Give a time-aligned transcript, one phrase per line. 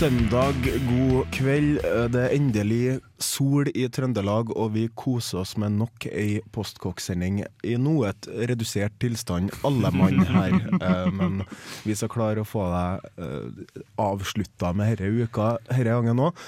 [0.00, 0.56] Søndag,
[0.88, 1.80] god kveld.
[2.12, 7.74] Det er endelig sol i Trøndelag, og vi koser oss med nok ei postkokksending i
[7.76, 10.56] noe et redusert tilstand, alle mann her.
[10.80, 11.42] Eh, Men
[11.84, 16.40] vi skal klare å få deg avslutta med denne uka denne gangen òg.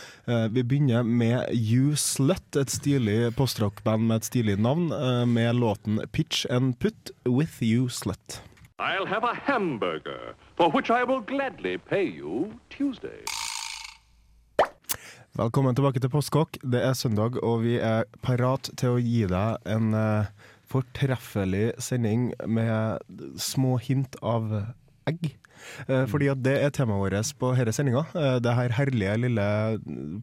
[0.55, 6.01] Vi begynner med You Slut, et stilig postrockband med et stilig navn, eh, med låten
[6.13, 8.41] Pitch and Put with You Slut.
[8.83, 13.23] I'll have a hamburger, for which I will gladly pay you Tuesday.
[15.33, 16.59] Velkommen tilbake til Postkokk.
[16.61, 20.29] Det er søndag, og vi er parat til å gi deg en uh,
[20.69, 23.01] fortreffelig sending med
[23.41, 24.53] små hint av
[25.09, 25.31] egg.
[25.87, 28.05] Eh, fordi at det er temaet vårt på denne sendinga.
[28.19, 29.49] Eh, det her herlige lille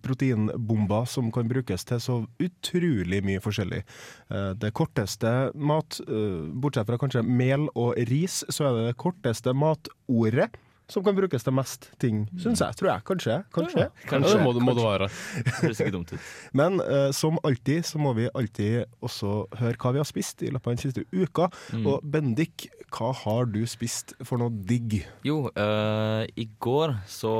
[0.05, 3.81] proteinbomber som kan brukes til så utrolig mye forskjellig.
[4.29, 8.99] Eh, det korteste mat, eh, bortsett fra kanskje mel og ris, så er det det
[9.01, 10.51] korteste matordet
[10.89, 12.75] som kan brukes til mest ting, syns jeg.
[12.79, 13.03] Tror jeg.
[13.05, 13.35] Kanskje.
[13.53, 13.85] Kanskje.
[14.09, 15.09] Ja, det må, det må det være.
[15.61, 16.27] Høres ikke dumt ut.
[16.57, 20.49] Men uh, som alltid så må vi alltid også høre hva vi har spist i
[20.49, 21.49] løpet av den siste uka.
[21.85, 24.99] Og Bendik, hva har du spist for noe digg?
[25.27, 27.33] Jo, uh, i går så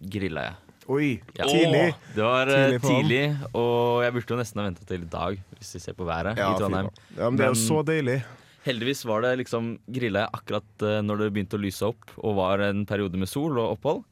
[0.00, 0.58] grilla jeg.
[0.90, 1.44] Oi, Ja.
[1.46, 1.94] tidlig!
[2.16, 5.36] Det var øh, Tidlig tidlig, og jeg burde jo nesten ha venta til i dag,
[5.58, 6.88] hvis vi ser på været Ja, i Trondheim.
[7.16, 8.16] ja, men det er jo så deilig.
[8.66, 12.36] Heldigvis var det liksom grilla jeg akkurat øh, når det begynte å lyse opp, og
[12.36, 14.02] var en periode med sol og opphold.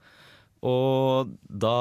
[0.64, 1.74] Og da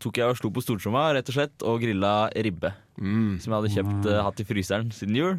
[0.00, 2.72] tok jeg og slo på stortromma rett og slett og grilla ribbe.
[2.98, 3.36] Mm.
[3.42, 5.38] Som jeg hadde kjøpt øh, hatt i fryseren siden jul.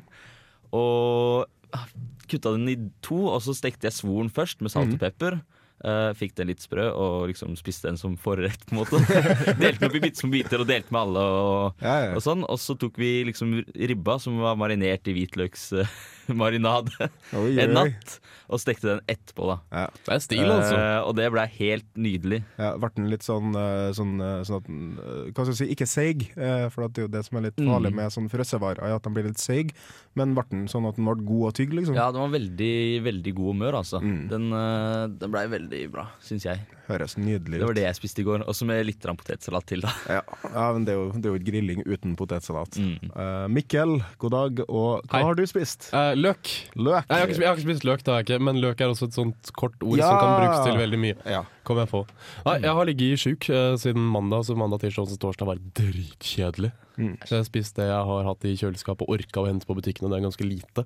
[0.75, 1.45] Og
[1.75, 1.85] ah,
[2.31, 4.75] kutta den i to, og så stekte jeg svoren først med Mm.
[4.77, 5.39] salt og pepper.
[5.83, 8.61] Eh, fikk den litt sprø og liksom spiste den som forrett.
[8.65, 8.95] på en måte
[9.59, 11.19] Delte den opp i bitte små biter og delte med alle.
[11.19, 12.13] Og, Ja, ja.
[12.15, 16.95] og sånn Og så tok vi liksom ribba, som var marinert i hvitløksmarinade,
[17.33, 18.19] uh, oi, en natt.
[18.45, 19.55] Og stekte den etterpå, da.
[19.73, 19.85] Ja.
[20.05, 20.75] Det er stil, altså.
[20.77, 22.41] Uh, og det blei helt nydelig.
[22.61, 25.59] Ja, Ble den litt sånn, eh, sånn, eh, sånn at den eh, Hva skal jeg
[25.63, 27.97] si, ikke seig, eh, for det er jo det som er litt farlig Mm.
[27.99, 29.73] med sånn frossevarer, er at den blir litt seig.
[30.15, 31.97] Men ble den sånn at den ble god og tygg, liksom?
[31.97, 32.75] Ja, den var veldig,
[33.09, 33.99] veldig god humør, altså.
[34.05, 34.21] Mm.
[34.31, 36.61] Den, eh, den blei veldig bra, syns jeg.
[36.87, 37.61] Høres nydelig ut.
[37.61, 38.43] Det var det jeg spiste i går.
[38.51, 39.93] Også med litt potetsalat til, da.
[40.17, 40.21] Ja,
[40.53, 42.77] ja men det er, jo, det er jo grilling uten potetsalat.
[42.81, 43.11] Mm.
[43.15, 45.23] Uh, Mikkel, god dag, og hva Hei.
[45.29, 45.89] har du spist?
[45.93, 46.53] Uh, løk.
[46.75, 47.07] Løk?
[47.09, 48.93] Nei, jeg, har ikke, jeg har ikke spist løk, da, jeg ikke, men løk er
[48.93, 50.11] også et sånt kort ord Ja.
[50.11, 51.19] som kan brukes til veldig mye.
[51.37, 51.43] Ja.
[51.65, 52.03] Kom jeg på.
[52.45, 56.69] Nei, jeg har ligget sjuk eh, siden mandag, så mandag, tirsdag, onsdag, torsdag var dritkjedelig.
[56.95, 57.15] Mm.
[57.25, 59.75] Så jeg har spist det jeg har hatt i kjøleskapet og orka å hente på
[59.75, 60.85] butikken, og det er ganske lite.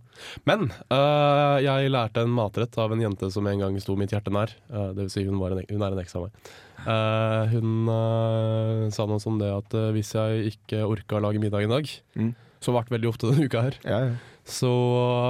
[0.49, 4.33] Men eh, jeg lærte en matrett av en jente som en gang sto mitt hjerte
[4.33, 4.55] nær.
[4.71, 6.49] Eh, det vil si hun, var en, hun er en eks av meg.
[6.87, 11.43] Eh, hun eh, sa noe som det at eh, hvis jeg ikke orka å lage
[11.43, 12.33] middag en dag, Mm.
[12.63, 14.15] som har vært veldig ofte denne uka her, Ja, ja.
[14.49, 14.71] så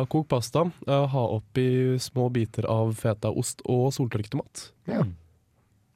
[0.10, 0.64] kok pasta.
[0.88, 4.70] Ha oppi små biter av feta ost og soltørketomat.
[4.90, 5.04] Ja.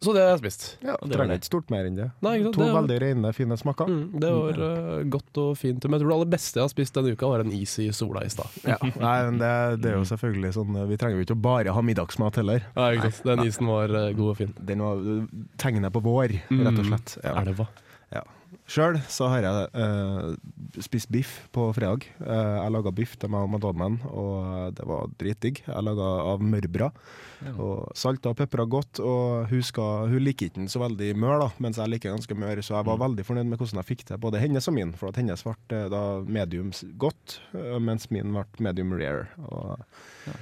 [0.03, 0.65] Så det har jeg spist.
[0.83, 2.07] ja det trenger ikke stort mer enn det.
[2.25, 2.33] Nei?
[2.43, 3.87] To Det var- veldig rene, fine smaker.
[3.89, 5.83] Mm, det var uh, godt og fint.
[5.87, 7.87] Men jeg tror det aller beste jeg har spist denne uka, var en is i
[7.95, 8.59] sola i stad.
[8.67, 8.77] Ja.
[8.83, 9.53] Nei, men det,
[9.83, 12.67] det er jo selvfølgelig sånn Vi trenger jo ikke bare ha middagsmat heller.
[12.75, 13.23] Ja, ikke sant?
[13.31, 14.53] Den isen var uh, god og fin.
[14.59, 15.01] Den var
[15.57, 17.17] tegnet på vår, rett og slett.
[17.23, 17.39] Ja.
[17.41, 17.67] Elva.
[18.73, 22.07] Sjøl så har jeg uh, spist biff på fredag.
[22.17, 25.61] Uh, jeg laga biff til meg og madammen, og det var dritdigg.
[25.67, 26.89] Jeg laga av mørbra.
[27.53, 29.01] Og Salta og pepra godt.
[29.03, 32.37] Og hun, skal, hun liker ikke den så veldig mør, da, mens jeg liker ganske
[32.37, 32.63] mør.
[32.65, 34.95] Så jeg var veldig fornøyd med hvordan jeg fikk til både hennes og min.
[34.97, 39.29] For at hennes ble eh, da medium godt, eh, mens min ble medium rare.
[39.49, 40.33] Og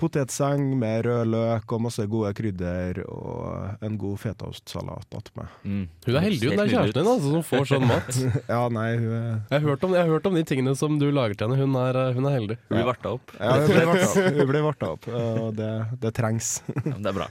[0.00, 5.52] Potetseng med rød løk og masse gode krydder og en god fetaostsalat attmed.
[5.62, 5.84] Mm.
[6.06, 8.10] Hun er heldig, hun er kjæresten din altså, som får sånn mat.
[8.54, 10.98] Ja, nei, hun er Jeg har hørt om, jeg har hørt om de tingene som
[11.00, 11.64] du lager til henne.
[11.64, 12.58] Hun er, uh, hun er heldig.
[12.68, 13.34] Hun blir varta opp.
[13.38, 16.56] Ja, hun blir varta opp, hun blir varta opp og det, det trengs.
[16.74, 17.30] Ja, det er bra.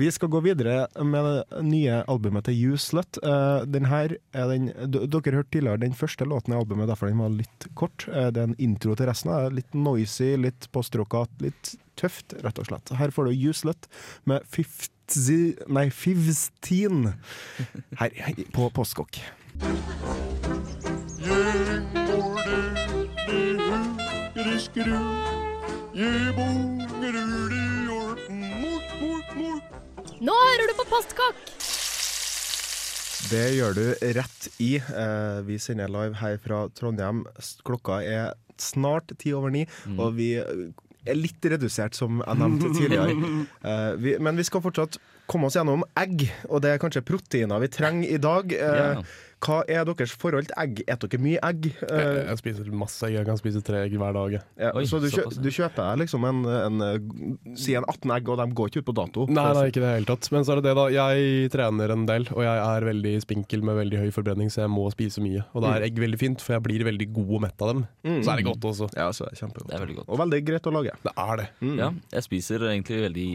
[0.00, 2.78] Vi skal gå videre med det nye albumet til You
[3.24, 7.22] Uh, den her er den, dere hørte tidligere den første låten i albumet, derfor den
[7.22, 8.06] var litt kort.
[8.08, 9.32] Eh, det er en intro til resten.
[9.54, 12.92] Litt noisy, litt postrockete, litt tøft, rett og slett.
[12.98, 13.88] Her får du Uselet
[14.28, 17.12] med 50, nei, 15
[18.00, 19.20] her på Postkokk.
[30.24, 31.44] Nå hører du på Postkokk!
[33.24, 34.76] Det gjør du rett i.
[34.78, 37.22] Eh, vi sender live her fra Trondheim.
[37.64, 39.64] Klokka er snart ti over ni,
[39.96, 40.28] og vi
[41.06, 43.14] er litt redusert, som jeg nevnte tidligere.
[43.64, 44.98] Uh, vi, men vi skal fortsatt
[45.30, 48.56] komme oss gjennom egg, og det er kanskje proteiner vi trenger i dag.
[48.56, 49.04] Uh, Ja.
[49.44, 50.80] Hva er deres forhold til egg?
[50.84, 51.66] Spiser dere mye egg?
[51.84, 53.14] Eh, Jeg, jeg spiser masse egg.
[53.18, 54.36] Jeg kan spise tre egg hver dag.
[54.60, 56.84] ja, Oi, så du, kjø, du kjøper liksom en, en,
[57.60, 59.26] Si en 18 egg, og de går ikke ut på dato?
[59.28, 60.30] Nei, nei, ikke i det hele tatt.
[60.34, 60.86] Men så er det det, da.
[60.96, 64.72] Jeg trener en del, og jeg er veldig spinkel med veldig høy forbrenning, så jeg
[64.72, 65.44] må spise mye.
[65.52, 67.84] Og da er egg veldig fint, for jeg blir veldig god og mett av dem.
[68.24, 68.88] Så er det godt også.
[68.96, 69.68] Ja, så er det kjempegodt.
[69.70, 70.08] Det er veldig godt.
[70.14, 70.96] Og veldig greit å lage.
[71.04, 71.48] Det er det.
[71.82, 73.28] Ja, jeg spiser egentlig veldig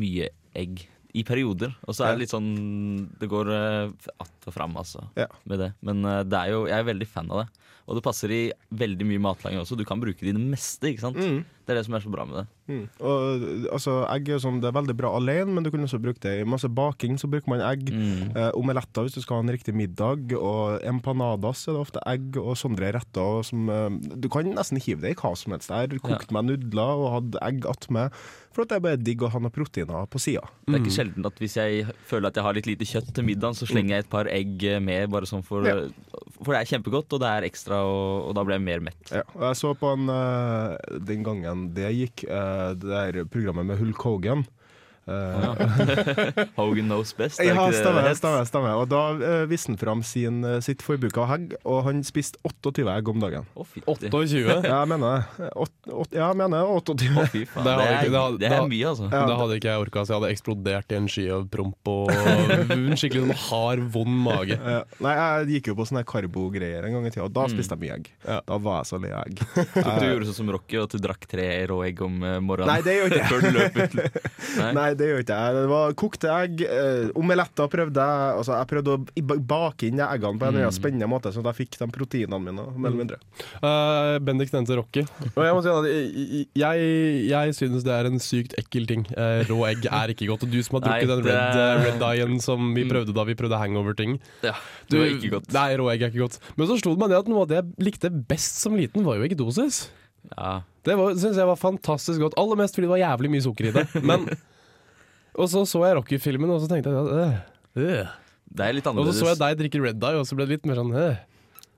[0.00, 1.72] mye egg i perioder.
[1.86, 2.50] Og så er det litt sånn
[3.20, 5.26] Det går uh, att og fram, altså, Ja.
[5.44, 5.72] med det.
[5.84, 7.48] Men eh, det er jo, jeg er veldig fan av det.
[7.86, 8.40] Og det passer i
[8.70, 9.76] veldig mye matlaging også.
[9.76, 11.18] Du kan bruke det i det meste, ikke sant.
[11.18, 11.44] Mm.
[11.70, 12.42] Det er det som er så bra med det.
[12.66, 12.86] Mm.
[13.06, 13.44] Og,
[13.76, 16.32] altså, egg er sånn, det er veldig bra alene, men du kan også bruke det
[16.40, 17.14] i masse baking.
[17.20, 17.92] Så bruker man egg.
[17.94, 18.32] Mm.
[18.34, 20.34] Eh, omeletter hvis du skal ha en riktig middag.
[20.34, 23.46] Og empanadas er det ofte egg og sånne retter.
[23.46, 23.86] Som, eh,
[24.18, 25.70] du kan nesten hive det i hva som helst.
[25.70, 28.18] der Kokt med nudler og hatt egg attmed.
[28.50, 30.42] For at det er bare digg å ha noen proteiner på sida.
[30.66, 33.28] Det er ikke sjelden at hvis jeg føler at jeg har litt lite kjøtt til
[33.28, 35.76] middagen, så slenger jeg et par egg med, bare sånn for Ja.
[36.40, 39.00] For det er kjempegodt, og det er ekstra, og, og da blir jeg mer mett.
[39.12, 43.68] Ja, og jeg så på en, eh, den gangen det gikk, eh, det der programmet
[43.68, 44.44] med Hulk Hogan.
[45.10, 47.40] Eh, Hogan knows best.
[47.42, 48.76] Ja, stemmer, stemmer, stemmer.
[48.80, 52.40] Og da uh, viste han fram sin, eh, sitt forbruk av egg, og han spiste
[52.46, 53.48] 28 egg om dagen.
[53.54, 54.10] Oh, 28?
[54.64, 55.50] Ja, jeg mener det.
[56.14, 57.10] Ja, jeg mener 28.
[57.10, 57.66] Oh, fy faen.
[57.66, 59.10] Det Det er, det det er mye, altså.
[59.10, 61.90] Ja, det hadde ikke jeg orka, så jeg hadde eksplodert i en sky av promp
[61.90, 64.58] og en skikkelig sånn hard, vond mage.
[64.58, 64.82] Ja.
[65.02, 67.84] Nei, jeg gikk jo på sånne karbogreier en gang i tida, og da spiste jeg
[67.84, 68.10] mye egg.
[68.24, 69.42] Da var jeg så lei egg.
[70.00, 72.70] Du gjorde sånn som Rocky, at du drakk tre rå egg om eh, morgenen.
[72.70, 73.30] Nei, det gjør ikke jeg.
[73.30, 73.96] Før du løp ut.
[74.60, 74.70] Nei.
[74.76, 75.54] Nei, det gjør ikke jeg.
[75.56, 76.62] Det var kokte egg.
[76.64, 78.34] Eh, omeletter prøvde jeg.
[78.40, 80.74] Altså, jeg prøvde å bake inn de eggene på en mm.
[80.76, 82.66] spennende måte, sånn at jeg fikk de proteinene mine.
[82.76, 83.20] Mer eller mindre.
[83.62, 85.04] Uh, Bendik nevnte Rocky.
[85.32, 86.90] Og jeg må si at jeg, jeg,
[87.30, 89.06] jeg synes det er en sykt ekkel ting.
[89.16, 90.46] Uh, rå egg er ikke godt.
[90.46, 93.26] Og du som har drukket Nei, den red, uh, red dye-en som vi prøvde da
[93.28, 94.18] vi prøvde hangover-ting.
[94.46, 94.56] Ja,
[94.90, 95.54] det var ikke godt.
[95.56, 96.40] Nei, rå egg er ikke godt.
[96.56, 99.06] Men så slo det meg det at noe av det jeg likte best som liten,
[99.06, 99.86] var jo eggedosis.
[100.36, 100.60] Ja.
[100.86, 102.36] Det syns jeg var fantastisk godt.
[102.40, 103.86] Aller mest fordi det var jævlig mye sukker i det.
[104.06, 104.28] Men
[105.40, 107.34] Og så så jeg Rocky-filmen, og så tenkte jeg øh,
[107.80, 108.06] øh.
[108.50, 109.16] Det er litt annerledes.
[109.16, 110.92] Og så så jeg deg drikke Red Eye, og så ble det litt mer sånn
[110.92, 111.18] øh.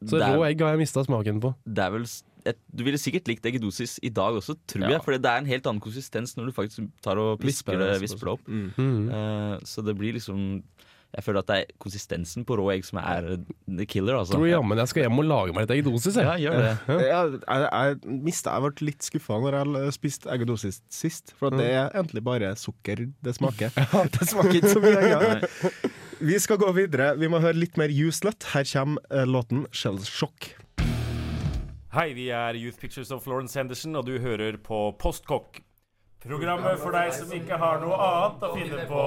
[0.08, 1.54] Så er- rå egg har jeg mista smaken på.
[1.68, 2.06] det er vel
[2.44, 4.88] et, Du ville sikkert likt eggedosis i dag også, tror Ja.
[4.96, 5.02] jeg.
[5.04, 7.92] For det er en helt annen konsistens når du faktisk tar og Visper pisker det
[7.92, 8.48] det, visper det opp.
[8.48, 9.10] Mm.
[9.14, 10.62] Eh, så det blir liksom
[11.12, 13.26] Jeg føler at det er konsistensen på rå egg som er
[13.68, 14.38] the killer, altså.
[14.38, 16.16] Tror jammen jeg skal hjem og lage meg litt eggedosis.
[16.16, 16.24] jeg.
[16.24, 16.70] Ja, gjør det.
[16.88, 21.58] Jeg, jeg, jeg, mistet, jeg ble litt skuffa når jeg spiste eggedosis sist, for at
[21.60, 23.76] det er egentlig bare sukker det smaker.
[24.16, 25.44] Det smaker ikke så mye egg.
[26.32, 27.12] Vi skal gå videre.
[27.18, 28.48] Vi må høre litt mer Uselet.
[28.54, 30.52] Her kommer eh, låten 'Shell Shock'.
[31.92, 35.60] Hei, vi er Youth Pictures of Florence Henderson, og du hører på Postkokk.
[36.24, 39.02] Programmet for deg som ikke har noe annet å finne på.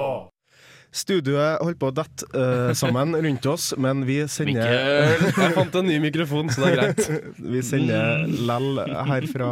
[0.96, 4.72] Studioet holdt på å dette uh, sammen rundt oss, men vi sender,
[5.42, 7.32] Jeg fant en ny mikrofon, så det er greit.
[7.36, 9.50] vi sender lell her fra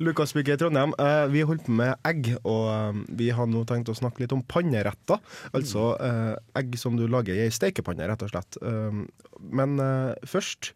[0.00, 0.94] Lukasbygget i Trondheim.
[0.98, 4.34] Uh, vi holder på med egg, og uh, vi har nå tenkt å snakke litt
[4.34, 5.20] om panneretter.
[5.54, 5.92] Altså
[6.56, 8.58] egg som du lager i ei stekepanne, rett og slett.
[9.54, 9.76] Men
[10.28, 10.72] først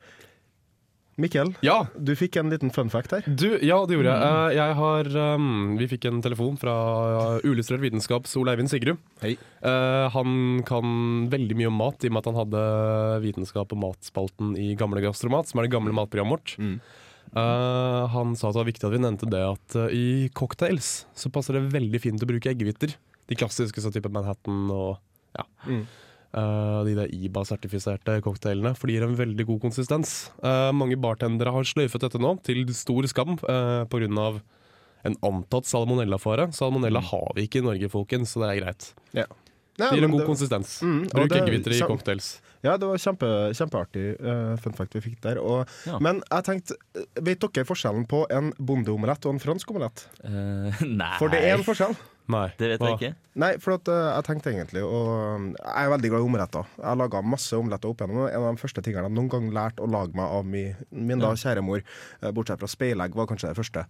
[1.19, 3.25] Mikkel, Ja, du fikk en liten fun fact her.
[3.27, 4.23] du, ja, det gjorde jeg.
[4.23, 5.49] Eh, jeg har, um,
[5.81, 6.75] vi fikk en telefon fra
[7.43, 9.03] Uillustrert vitenskaps Ole Eivind Sigrud.
[9.25, 9.33] Hei.
[9.67, 12.63] Eh, han kan veldig mye om mat, i og med at han hadde
[13.27, 16.55] vitenskap og matspalten i Gamle Gastromat, som er det gamle matprogrammet vårt.
[17.35, 20.93] Eh, han sa at det var viktig at vi nevnte det at uh, i cocktails
[21.19, 22.95] så passer det veldig fint å bruke eggehviter.
[23.29, 25.03] De klassiske, så type Manhattan og
[25.37, 25.45] ja.
[26.29, 30.29] Eh, de der IBA-sertifiserte cocktailene, for de gir en veldig god konsistens.
[30.43, 34.29] Uh, mange bartendere har sløyfet dette nå, til stor skam, uh, pga.
[35.09, 36.51] en antatt salmonellafare.
[36.53, 38.91] Salmonella har vi ikke i Norge, folkens, så det er greit.
[39.79, 40.77] Det gir en god konsistens.
[40.83, 42.41] Mm, Bruk det- eggehviter i cocktails.
[42.67, 45.39] Ja, det var kjempe, kjempeartig uh, fun fact vi fikk der.
[45.39, 46.01] Og, Ja.
[46.03, 50.03] Men jeg tenkte, eh, vet dere forskjellen på en bondeomelett og en fransk omelett?
[50.25, 51.95] Uh, nei, For det er en forskjell.
[52.29, 52.49] Nei.
[52.59, 52.89] det vet Hva?
[52.91, 53.15] jeg ikke.
[53.41, 56.67] Nei, for at, uh, jeg tenkte egentlig og Jeg er veldig glad i omeletter.
[56.77, 58.27] Jeg har laga masse omeletter opp igjennom.
[58.27, 61.23] En av de første tingene jeg noen gang lærte å lage meg av min, min
[61.23, 61.81] da kjære mor,
[62.35, 63.87] bortsett fra speilegg, var kanskje det første.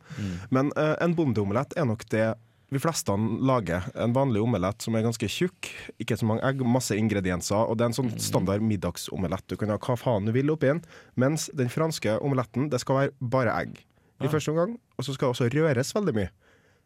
[0.54, 2.28] Men eh, en bondeomelett er nok det
[2.70, 3.14] vi fleste
[3.48, 3.86] lager.
[3.96, 5.70] En vanlig omelett som er ganske tjukk,
[6.02, 7.62] ikke så mange egg, masse ingredienser.
[7.68, 9.46] Og det er en sånn standard middagsomelett.
[9.48, 10.82] Du kan ha hva faen du vil oppi den.
[11.16, 13.80] Mens den franske omeletten, det skal være bare egg
[14.20, 14.76] i første omgang.
[14.98, 16.28] Og så skal det også røres veldig mye.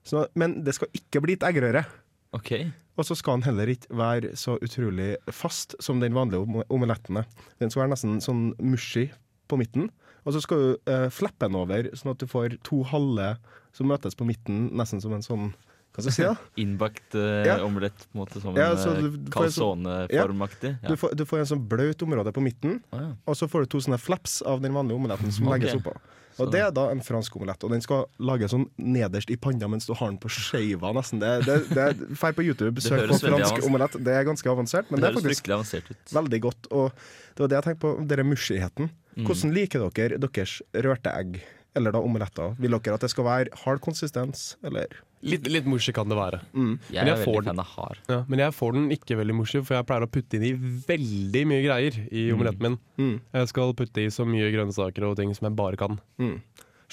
[0.05, 1.85] Så, men det skal ikke bli et eggerøre.
[2.33, 2.53] Ok.
[2.53, 2.53] Ok.
[3.01, 7.17] Og så skal den heller ikke være så utrolig fast som den vanlige om- omeletten
[7.23, 7.27] er.
[7.61, 9.07] Den skal være nesten sånn mushy
[9.49, 9.87] på midten.
[10.27, 13.31] Og så skal du uh, fleppe den over, sånn at du får to halve
[13.75, 15.49] som møtes på midten, nesten som en sånn
[15.93, 16.37] Hva skal jeg si, da?
[16.63, 17.59] Innbakt eh, Ja.
[17.67, 20.71] omelett, på en måte, som Ja, en så eh, du- du får en sånn- calzone-formaktig.
[20.89, 23.11] Du, får, du får en sånn blaut område på midten, Å, ja.
[23.27, 25.59] og så får du to sånne flaps av den vanlige omeletten som Ok.
[25.59, 25.93] legges oppå.
[26.41, 29.69] Og det er da en fransk omelett, og den skal lages sånn nederst i panna
[29.69, 31.21] mens du har den på skeiva, nesten.
[31.21, 33.99] Det, det, det, Feil på YouTube, søk på høres veldig fransk avansert- omelett.
[34.09, 36.15] Det er ganske avansert, men Det det er høres faktisk fryktelig avansert ut.
[36.17, 36.71] veldig godt.
[36.73, 36.93] Og
[37.37, 38.91] det var det jeg tenkte på, denne mushigheten.
[39.13, 39.27] Mm.
[39.29, 41.43] Hvordan liker dere deres rørte egg?
[41.77, 42.57] Eller da omeletter?
[42.59, 44.89] Vil dere at det skal være hard konsistens, eller?
[45.23, 46.41] Litt, litt mushy kan det være.
[46.53, 47.57] Jeg Men er jeg får veldig den.
[47.57, 47.99] fan av hard.
[48.11, 50.53] Ja, men jeg får den ikke veldig mushy, for jeg pleier å putte inn i
[50.89, 52.79] veldig mye greier i omeletten min.
[52.99, 53.15] Mm.
[53.39, 56.01] Jeg skal putte i så mye grønnsaker og ting som jeg bare kan.
[56.19, 56.41] Mm.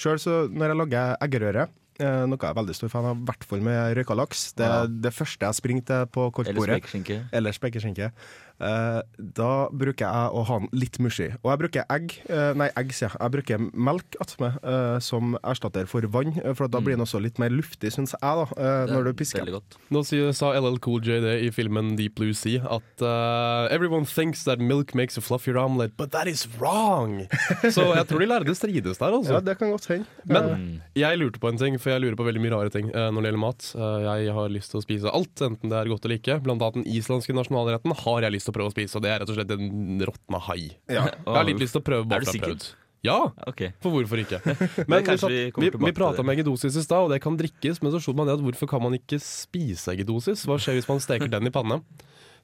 [0.00, 1.66] Sjøl så når jeg lager eggerøre,
[2.00, 4.64] eh, noe jeg er veldig stor fan av, i hvert fall med røyka laks, det
[4.64, 4.86] er Ja.
[4.86, 7.18] det første jeg springer til på Eller spekeskinke.
[7.32, 8.12] Eller spekeskinke.
[8.60, 9.00] Eh,
[9.36, 11.30] da bruker jeg å ha den litt mushy.
[11.42, 15.36] Og jeg bruker egg, eh, nei egg sier jeg, jeg bruker melk attmed eh, som
[15.42, 19.08] erstatter for vann, for da blir den også litt mer luftig, syns jeg, da, når
[19.08, 19.48] du pisker.
[19.50, 19.78] Godt.
[19.90, 24.04] Nå sier- sa LL Cool J det i filmen Deep Blue Sea, at uh, everyone
[24.04, 27.26] thinks that milk makes a fluffier omelette, but that is wrong!
[27.74, 29.38] Så jeg tror de lærde strides der, altså.
[29.38, 30.06] Ja, det kan godt hende.
[30.26, 30.80] Men Mm.
[30.98, 33.28] jeg lurte på en ting, for jeg lurer på veldig mye rare ting når det
[33.30, 33.66] gjelder mat.
[34.04, 36.36] Jeg har lyst til å spise alt, enten det er godt eller ikke.
[36.42, 39.14] Blant annet den islandske nasjonalretten har jeg lyst til å prøve å spise, og det
[39.14, 40.60] er rett og slett en råtna hai.
[40.90, 41.08] Ja.
[41.24, 42.70] Jeg har litt lyst til å prøve Er bare du for å prøvd.
[43.00, 43.16] Ja,
[43.48, 43.72] okay.
[43.80, 44.42] for hvorfor ikke?
[44.90, 48.00] Men vi, vi vi, prata om eggedosis i stad, og det kan drikkes, men så
[48.04, 50.44] slo man det at hvorfor kan man ikke spise eggedosis?
[50.48, 51.80] Hva skjer hvis man steker den i panne?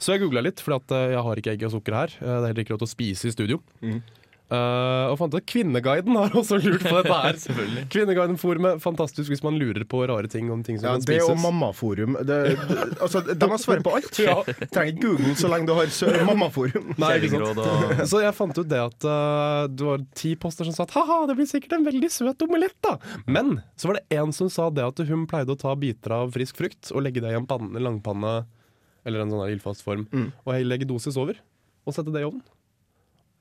[0.01, 2.15] Så jeg googla litt, for jeg har ikke egg og sukker her.
[2.21, 3.61] Eh, Det er heller ikke lov til å spise i studio.
[3.85, 4.01] Mm.
[4.47, 7.39] Eh, og fant ut at Kvinneguiden har også lurt på dette her.
[7.93, 11.41] Kvinneguiden-forumet, fantastisk hvis man lurer på rare ting om ting som Ja, kan det og
[11.43, 12.15] Mammaforum.
[12.29, 12.39] Det,
[13.03, 14.21] altså, de har svaret på alt.
[14.23, 14.37] Ja.
[14.71, 16.93] Trenger ikke Google så lenge du har Mammaforum.
[16.95, 18.07] Nei, ikke sant?
[18.07, 21.25] Så jeg fant ut det at uh, det var ti poster som sa at haha,
[21.31, 22.97] det blir sikkert en veldig søt omelett, da.
[23.27, 26.31] Men så var det en som sa det at hun pleide å ta biter av
[26.37, 28.45] frisk frukt og legge det i en panne, langpanne
[29.07, 30.31] eller en sånn ildfast form, Mm.
[30.47, 31.39] og legge dosis over
[31.87, 32.43] og sette det i ovnen.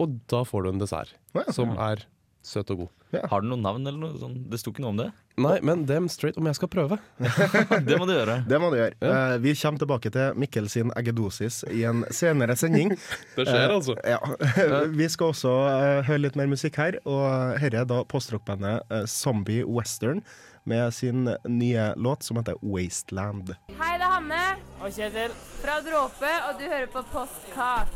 [0.01, 1.45] Og da får du en dessert Ja.
[1.55, 2.05] som er
[2.45, 2.89] søt og god.
[3.29, 4.49] Har du noe navn eller noe sånt?
[4.51, 5.07] Det sto ikke noe om det.
[5.41, 6.97] Nei, men dem straight om jeg skal prøve.
[7.87, 8.37] Det må du gjøre.
[8.47, 8.95] Det må du gjøre.
[8.99, 9.11] Ja.
[9.11, 12.93] Uh, vi kommer tilbake til Mikkel sin eggedosis i en senere sending.
[13.37, 13.95] Det skjer, altså.
[14.03, 14.19] Ja.
[14.99, 19.03] Vi skal også uh, høre litt mer musikk her, og dette er da postrockbandet uh,
[19.09, 20.23] Zombie Western
[20.65, 23.53] med sin nye låt som heter Wasteland.
[23.79, 24.43] Hei, det er Hanne.
[24.81, 25.35] Og Kjetil.
[25.61, 27.89] Fra Dråpe, og du hører på Postkak.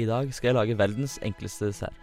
[0.00, 1.96] I dag skal jeg lage verdens enkleste dessert.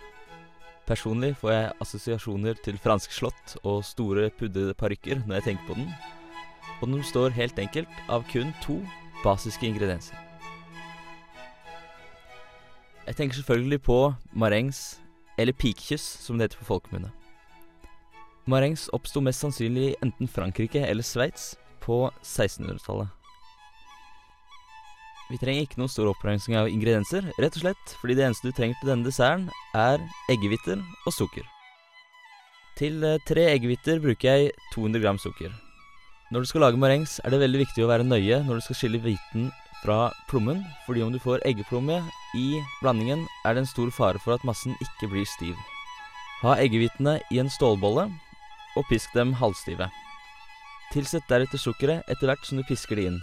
[0.86, 5.78] Personlig får jeg assosiasjoner til fransk slott og store puddede parykker når jeg tenker på
[5.80, 5.90] den,
[6.80, 8.78] og den består helt enkelt av kun to
[9.24, 10.18] basiske ingredienser.
[13.08, 14.00] Jeg tenker selvfølgelig på
[14.38, 15.00] marengs,
[15.38, 17.10] eller pikekyss som det heter på folkemunne.
[18.50, 23.19] Marengs oppsto mest sannsynlig i enten Frankrike eller Sveits på 1600-tallet.
[25.30, 28.56] Vi trenger ikke noen stor oppramsing av ingredienser, rett og slett fordi det eneste du
[28.58, 30.02] trenger til denne desserten, er
[30.34, 31.46] eggehviter og sukker.
[32.80, 35.54] Til eh, tre eggehviter bruker jeg 200 gram sukker.
[36.34, 38.80] Når du skal lage marengs, er det veldig viktig å være nøye når du skal
[38.80, 39.50] skille hviten
[39.84, 42.02] fra plommen, fordi om du får eggeplomme
[42.38, 42.48] i
[42.82, 45.56] blandingen, er det en stor fare for at massen ikke blir stiv.
[46.42, 48.08] Ha eggehvitene i en stålbolle,
[48.78, 49.90] og pisk dem halvstive.
[50.94, 53.20] Tilsett deretter sukkeret etter hvert som du pisker det inn.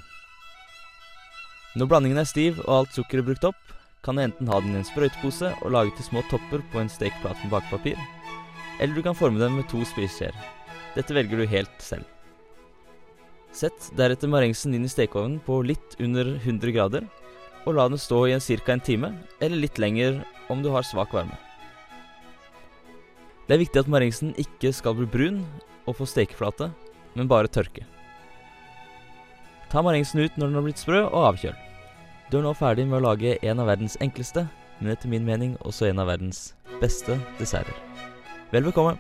[1.77, 4.73] Når blandingen er stiv og alt sukkeret er brukt opp, kan du enten ha den
[4.73, 7.99] i en sprøytepose og lage til små topper på en stekeplate med bakepapir,
[8.81, 10.37] eller du kan forme dem med to spiseskjeer.
[10.97, 12.07] Dette velger du helt selv.
[13.53, 17.05] Sett deretter marengsen inn i stekeovnen på litt under 100 grader,
[17.67, 18.73] og la den stå i ca.
[18.73, 21.37] en time, eller litt lenger om du har svak varme.
[23.47, 25.45] Det er viktig at marengsen ikke skal bli brun
[25.85, 26.71] og få stekeflate,
[27.15, 27.85] men bare tørke.
[29.73, 31.57] Ta marengsen ut når den har blitt sprø, og avkjøl.
[32.31, 34.47] Du er nå ferdig med å lage en av verdens enkleste,
[34.81, 37.75] men etter min mening også en av verdens beste desserter.
[38.53, 38.97] Vel bekomme.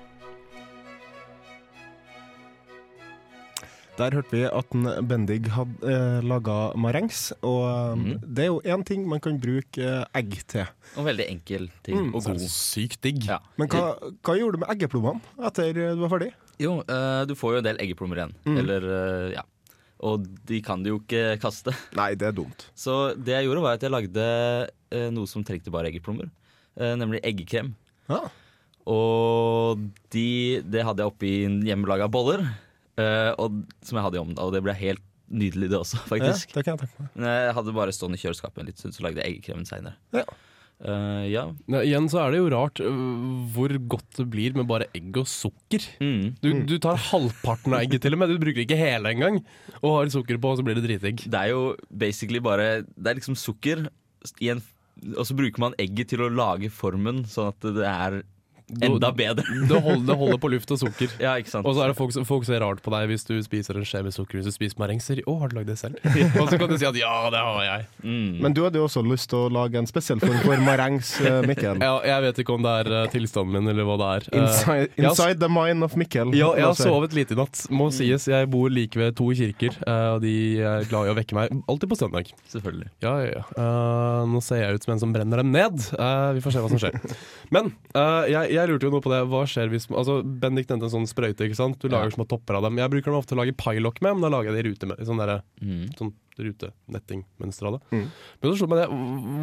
[3.96, 8.18] Der hørte vi at en Bendig hadde eh, laga marengs, og Mhm.
[8.34, 10.66] det er jo én ting man kan bruke eh, egg til.
[10.98, 11.96] Og veldig enkel ting.
[11.96, 12.14] Mm.
[12.14, 12.38] og god.
[12.40, 13.24] sykt digg.
[13.24, 13.38] Ja.
[13.56, 16.32] Men hva, hva gjorde du med eggeplommene etter du var ferdig?
[16.60, 18.34] Jo, eh, du får jo en del eggeplommer igjen.
[18.44, 18.58] Mm.
[18.58, 19.42] Eller, eh, ja.
[20.04, 21.72] Og de kan du jo ikke kaste.
[21.96, 22.66] Nei, det er dumt.
[22.76, 24.26] Så det jeg gjorde, var at jeg lagde
[24.92, 26.28] eh, noe som trengte bare eggeplommer.
[26.76, 27.72] eh, nemlig eggekrem.
[28.10, 28.26] Ja.
[28.86, 29.80] Og
[30.14, 30.26] de,
[30.62, 31.32] det hadde jeg oppi
[31.66, 32.44] hjemmelaga boller,
[33.00, 34.38] eh, og, som jeg hadde i ovnen.
[34.44, 36.52] Og det ble helt nydelig, det også, faktisk.
[36.52, 37.14] Ja, det kan jeg tenke meg.
[37.16, 39.96] Men jeg hadde bare stående i kjøleskapet stund, så lagde jeg eggekremen seinere.
[40.14, 40.26] Ja.
[40.76, 41.46] Ja.
[41.72, 45.16] Ja, igjen så er det jo rart uh, hvor godt det blir med bare egg
[45.22, 45.86] og sukker.
[46.02, 46.36] Mm.
[46.42, 49.40] Du, du tar halvparten av egget til og med, du bruker ikke hele engang.
[49.80, 51.26] Og har sukker på, og så blir det dritegg.
[51.32, 53.86] Det er jo basically bare Det er liksom sukker
[54.42, 54.64] i en
[55.12, 58.22] og så bruker man egget til å lage formen, sånn at det er
[58.82, 59.44] enda bedre.
[59.70, 61.10] Det holder, det holder på luft og sukker.
[61.22, 61.66] Ja, ikke sant?
[61.66, 63.84] Og så er det folk, som- folk ser rart på deg hvis du spiser en
[63.86, 65.20] skje med sukker hvis du spiser marengser.
[65.26, 65.98] 'Å, har du lagd det selv?'
[66.40, 67.86] Og så kan du si at 'ja, det har jeg'.
[68.02, 68.40] mm.
[68.42, 71.42] Men du hadde jo også lyst til å lage en spesiell form for marengs, eh,
[71.50, 71.78] Mikkel.
[71.82, 74.28] Ja, jeg vet ikke om det er eh, tilstanden min eller hva det er.
[74.32, 76.34] Eh, Inside, har- inside the mind of Mikkel.
[76.34, 78.26] Ja, jeg har sovet lite i natt, må sies.
[78.26, 81.54] Jeg bor like ved to kirker, og de er glad i å vekke meg.
[81.70, 82.32] Alltid på søndag.
[82.50, 82.90] Selvfølgelig.
[83.02, 83.44] Ja, ja, ja.
[83.56, 85.78] Uh, nå ser jeg ut som en som brenner dem ned.
[85.98, 86.98] Uh, vi får se hva som skjer.
[87.54, 89.22] Men eh, jeg, jeg lurte jo noe på det.
[89.30, 91.46] Hva skjer hvis altså, Bendik nevnte en sånn sprøyte.
[91.46, 91.78] ikke sant?
[91.82, 92.76] Du lager små topper av dem.
[92.80, 94.70] Jeg bruker dem ofte til å lage pailokk med, men da lager jeg det i
[94.72, 95.86] rute med, sånn, der, Mm.
[95.98, 97.80] sånn rutenettingmønster av det.
[97.96, 98.06] Mm.
[98.42, 98.88] Men så slo meg det,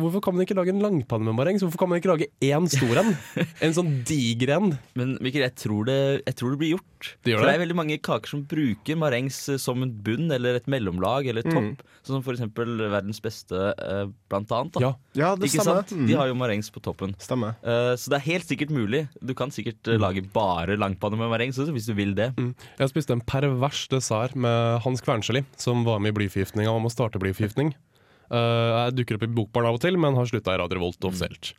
[0.01, 1.63] hvorfor kan man ikke lage en langpanne med marengs?
[1.65, 3.13] Hvorfor kan man ikke lage én stor en?
[3.65, 4.73] En sånn diger en?
[4.99, 6.87] Men Mikkel, jeg tror, det, jeg tror det blir gjort.
[7.23, 7.55] Det gjør for det det?
[7.59, 11.43] er veldig mange kaker som bruker marengs eh, som en bunn eller et mellomlag eller
[11.45, 11.69] topp.
[11.77, 11.91] Mm.
[12.03, 14.73] Sånn som for eksempel verdens beste, eh, blant annet.
[14.77, 14.79] Da.
[14.83, 14.91] Ja.
[15.19, 15.83] Ja, det Ikke stemmer.
[15.83, 15.93] sant?
[15.99, 16.07] Mm.
[16.07, 17.15] De har jo marengs på toppen.
[17.19, 17.55] Stemmer.
[17.63, 19.03] Eh, så det er helt sikkert mulig.
[19.23, 19.93] Du kan sikkert Mm.
[19.95, 22.31] eh, lage bare langpanne med marengs hvis du vil det.
[22.35, 22.55] Mm.
[22.79, 26.91] Jeg spiste en pervers dessert med Hans Kvernsli, som var med i blyforgiftninga om å
[26.91, 27.73] starte blyforgiftning.
[28.31, 30.97] Uh, jeg dukker opp i Bokbarn av og til, men har slutta i Radio Revolt
[31.05, 31.51] offisielt.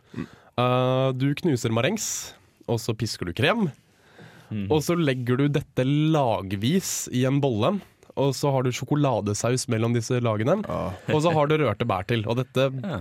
[0.59, 2.33] Uh, du knuser marengs,
[2.67, 3.71] og så pisker du krem.
[4.51, 4.67] Mm.
[4.71, 7.77] Og så legger du dette lagvis i en bolle.
[8.21, 10.61] Og så har du sjokoladesaus mellom disse lagene.
[11.11, 12.23] Og så har du rørte bær til.
[12.31, 13.01] Og dette Ja.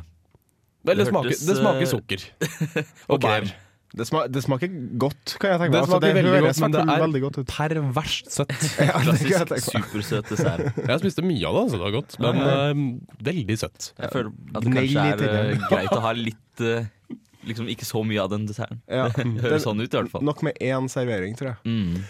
[0.83, 2.23] Det, Det smaker, hørtes, det smaker eh, sukker.
[3.13, 3.45] Og bær.
[3.93, 5.75] Det, sma det smaker godt, kan jeg tenke meg.
[5.75, 7.51] Det Altså, smaker veldig høres godt, men det er- veldig godt ut.
[7.53, 8.55] Perverst søtt.
[8.89, 10.63] Ja, det Klassisk supersøt dessert.
[10.89, 12.17] Jeg spiste mye av det, så det var godt.
[12.25, 12.81] Men eh,
[13.29, 13.91] veldig søtt.
[14.01, 15.29] Jeg føler at det kanskje er det.
[15.29, 16.89] eh, greit å ha litt eh,
[17.47, 18.81] Liksom ikke så mye av den desserten.
[18.87, 19.09] Ja.
[19.17, 20.23] Det høres sånn ut i hvert fall.
[20.27, 21.57] Nok med én servering, tror jeg.
[21.67, 22.03] Mm.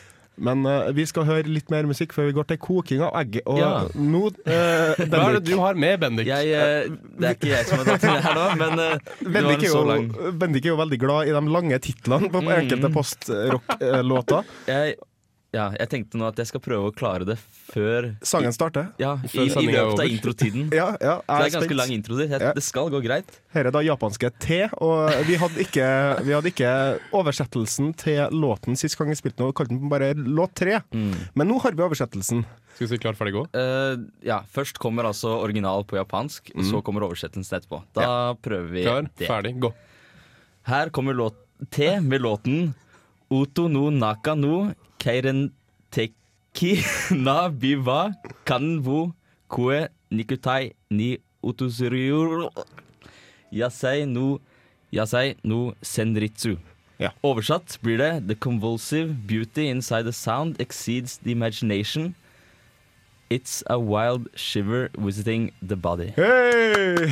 [0.43, 3.35] Men uh, vi skal høre litt mer musikk før vi går til koking av egg.
[3.45, 3.67] Og Ja.
[3.93, 6.25] nå eh, Hva er det du har med, Bendik?
[6.25, 8.81] Jeg, uh, det er ikke jeg som har tatt det her nå, men
[9.29, 10.07] Bendik, en er så jo, lang
[10.41, 12.49] Bendik er jo veldig glad i de lange titlene på Mm.
[12.63, 14.43] enkelte postrock-låter.
[14.67, 14.95] jeg,
[15.53, 18.87] ja, jeg tenkte nå at jeg skal prøve å klare det før Sangen starter.
[19.01, 20.63] Ja, i, Før i er løpet av introtiden.
[20.79, 21.77] Ja, ja, det er jeg er ganske spent.
[21.79, 22.17] lang intro.
[22.17, 22.51] Det, Ja.
[22.57, 23.29] det skal gå greit.
[23.53, 25.87] Her er da japanske T, og vi hadde ikke,
[26.25, 26.71] vi hadde ikke
[27.13, 30.81] oversettelsen til låten sist gang vi spilte den, og kalte den bare låt tre.
[30.91, 31.13] Mm.
[31.37, 32.43] Men nå har vi oversettelsen.
[32.73, 33.45] Skal vi si klar, ferdig, gå?
[33.53, 37.83] Uh, ja, Først kommer altså original på japansk, så kommer oversettelsen etterpå.
[37.93, 39.27] Da prøver vi Klar, det.
[39.29, 39.69] ferdig, gå.
[40.65, 41.37] Her kommer låt
[41.69, 42.71] T med låten
[43.33, 44.71] Oto no naka no
[45.03, 45.51] keiren
[45.91, 46.73] teki
[47.25, 48.13] na biva
[48.49, 49.11] kanvu
[49.51, 52.49] kue nikutai ni otosuryu
[53.51, 54.39] yasei no
[54.91, 56.57] yasei no senritsu.
[56.99, 57.09] Ja.
[57.23, 62.15] Oversatt blir det The convulsive beauty inside the sound exceeds the imagination.
[63.29, 66.13] It's a wild shiver visiting the body.
[66.15, 67.11] Hey!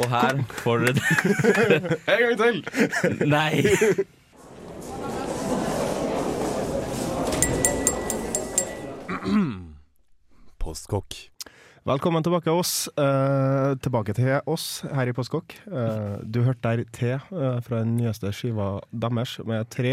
[0.00, 1.02] Og her får dere det.
[2.08, 3.28] En gang til!
[3.28, 3.62] Nei!
[10.74, 11.14] Postkokk.
[11.86, 12.88] Velkommen tilbake, oss.
[12.98, 15.54] Eh, tilbake til oss her i Postkokk.
[15.70, 19.92] Eh, du hørte der T eh, fra den nyeste skiva deres med tre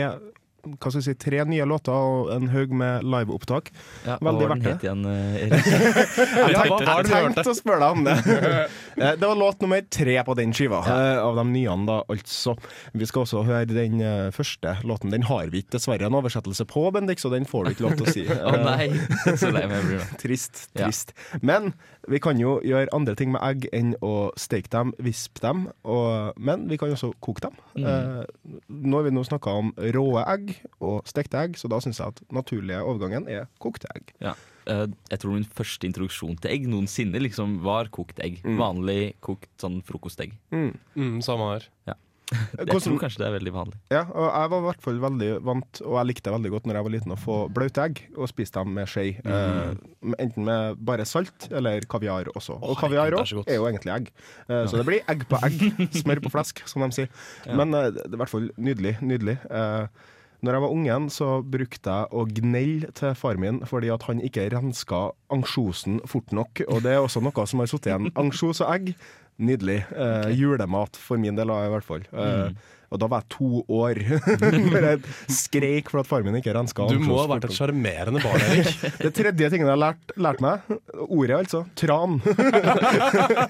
[0.61, 3.71] hva skal jeg si, tre nye låter og en haug med liveopptak.
[4.05, 4.75] Ja, Veldig verdt det.
[4.85, 5.69] igjen, eh, Erik?
[6.51, 8.17] Jeg tenkte, jeg tenkte å spørre deg om det.
[9.01, 11.21] Eh, det var låt nummer tre på den skiva, ja.
[11.23, 12.53] av de nye, da, altså.
[12.93, 15.13] Vi skal også høre den eh, første låten.
[15.13, 17.95] Den har vi ikke dessverre en oversettelse på, Bendik, så den får du ikke lov
[18.01, 18.25] til å si.
[18.35, 18.91] Å oh, nei,
[19.39, 20.09] så lei meg blir nå.
[20.21, 20.83] Trist, Ja.
[20.91, 21.15] trist.
[21.41, 21.71] Men
[22.11, 26.35] vi kan jo gjøre andre ting med egg enn å steke dem, vispe dem, og,
[26.37, 27.57] men vi kan også koke dem.
[27.79, 27.87] Mm.
[27.87, 30.50] Eh, har vi nå snakka om råe egg
[30.81, 34.13] og stekte egg, så da syns jeg at naturlige overgangen er kokte egg.
[34.23, 34.35] Ja.
[34.69, 38.39] Eh, jeg tror min første introduksjon til egg noensinne liksom var kokt egg.
[38.45, 38.59] Mm.
[38.61, 40.37] Vanlig kokt sånn frokostegg.
[40.53, 41.67] Mm, samme her.
[42.31, 43.77] Jeg Hvordan- tror kanskje det er veldig vanlig.
[43.91, 46.77] Ja, og jeg var i hvert fall veldig vant, og jeg likte veldig godt når
[46.77, 49.03] jeg var liten, å få blaute egg og spise dem med skje.
[49.19, 49.73] Eh,
[50.15, 52.55] enten med bare salt eller kaviar også.
[52.63, 54.07] Og kaviar òg er også er jo egentlig egg.
[54.47, 55.59] Eh, Så det blir egg på egg.
[56.05, 57.11] Smør på flesk, som de sier.
[57.49, 57.57] Ja.
[57.59, 58.95] Men eh, det er i hvert fall nydelig.
[59.03, 59.35] Nydelig.
[59.51, 60.07] Eh,
[60.41, 64.21] Når jeg var ungen, så brukte jeg å gnelle til far min fordi at han
[64.25, 65.01] ikke renska
[65.33, 66.63] ansjosen fort nok.
[66.67, 68.09] Og det er også noe som har sittet igjen.
[68.17, 68.93] Ansjos og egg,
[69.41, 69.83] nydelig.
[69.93, 72.07] Eh, julemat for min del, i hvert fall.
[72.09, 72.49] Eh,
[72.91, 73.99] Og da var jeg to år.
[74.71, 75.01] for jeg
[75.31, 76.87] skreik for at faren min ikke renska.
[76.91, 78.71] Du må ha vært et sjarmerende barn, Erik.
[79.05, 80.67] Det tredje tingen jeg har lært, lært meg,
[81.07, 82.19] ordet altså, tran.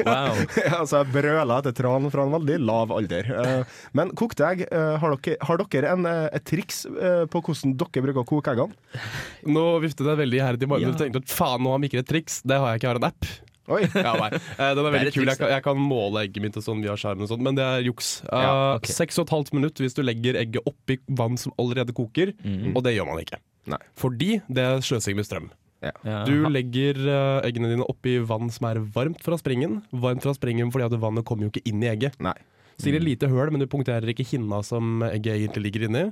[0.01, 0.37] Wow.
[0.79, 3.27] altså, jeg brøla etter tran fra en veldig lav alder.
[3.41, 6.83] Eh, Men kokte egg, eh, har dere, har dere en, eh, et triks
[7.31, 9.01] på hvordan dere bruker å koke eggene?
[9.49, 10.89] Nå viftet jeg veldig iherdig i magen.
[10.89, 10.93] Ja.
[10.95, 12.41] og tenkte at faen, nå har ikke et triks.
[12.45, 13.31] Det har jeg ikke, jeg har en app.
[13.71, 13.81] Oi.
[14.05, 14.29] Ja, nei.
[14.35, 15.25] Eh, Den er veldig et kul.
[15.31, 17.63] Jeg kan, jeg kan måle egget mitt og sånn via skjermen, og sånt, men det
[17.67, 18.11] er juks.
[18.27, 18.89] Eh, Ja, ok.
[18.91, 22.75] Seks og et halvt minutt hvis du legger egget oppi vann som allerede koker, Mm.
[22.75, 23.39] og det gjør man ikke.
[23.71, 23.79] Nei.
[23.95, 25.49] Fordi det er sløsing med strøm.
[25.81, 26.23] Ja.
[26.29, 29.79] Du legger eh, eggene dine oppi vann som er varmt fra springen.
[29.91, 32.19] Varmt fra springen fordi at vannet kommer jo ikke inn i egget.
[32.21, 32.35] Nei.
[32.77, 36.03] Så gir det lite høl, men du punkterer ikke hinna som egget egentlig ligger inni.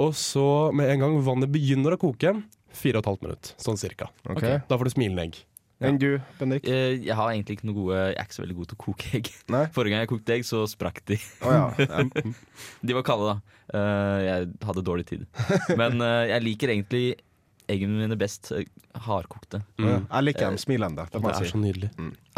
[0.00, 0.44] Og så,
[0.76, 2.34] med en gang vannet begynner å koke,
[2.76, 4.10] fire og et halvt minutt, sånn cirka.
[4.28, 4.44] Ok.
[4.68, 5.38] Da får du smilende egg.
[5.84, 6.64] Enn du, Bendik?
[6.64, 8.82] Eh, Jeg har egentlig ikke noe gode Jeg er ikke så veldig god til å
[8.86, 9.28] koke egg.
[9.54, 9.64] Nei?
[9.76, 11.18] Forrige gang jeg kokte egg, så sprakk de.
[11.44, 11.66] Oh, ja.
[11.84, 12.32] ja.
[12.80, 13.58] De var kalde, da.
[13.76, 15.26] Eh, Jeg hadde dårlig tid.
[15.80, 17.04] Men eh, jeg liker egentlig
[17.68, 18.52] eggene mine best
[19.06, 19.58] hardkokte.
[19.76, 19.86] Mm.
[19.90, 20.02] Mm.
[20.06, 21.88] Jeg liker dem smilende, det Det er så nydelig.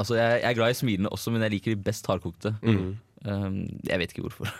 [0.01, 2.55] Altså, jeg, jeg er glad i smilende også, men jeg liker de best hardkokte.
[2.65, 2.87] Mm.
[3.23, 3.59] Eh,
[3.91, 4.51] Jeg vet ikke hvorfor.